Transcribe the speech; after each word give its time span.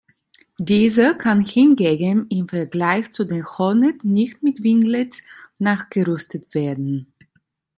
Diese 0.57 1.15
kann 1.15 1.41
hingegen 1.45 2.25
im 2.29 2.49
Vergleich 2.49 3.11
zu 3.11 3.23
der 3.23 3.45
Hornet 3.59 4.03
nicht 4.03 4.41
mit 4.41 4.63
Winglets 4.63 5.21
nachgerüstet 5.59 6.55
werden. 6.55 7.13